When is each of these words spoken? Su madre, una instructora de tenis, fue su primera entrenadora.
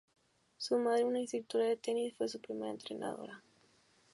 Su 0.57 0.79
madre, 0.79 1.03
una 1.03 1.19
instructora 1.19 1.65
de 1.65 1.77
tenis, 1.77 2.15
fue 2.17 2.27
su 2.27 2.41
primera 2.41 2.71
entrenadora. 2.71 3.43